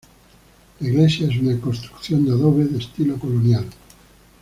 [0.79, 3.65] La iglesia es una construcción de adobe de estilo colonial.